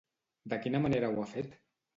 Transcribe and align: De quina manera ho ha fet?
De 0.53 0.59
quina 0.63 0.81
manera 0.87 1.13
ho 1.13 1.23
ha 1.25 1.29
fet? 1.37 1.57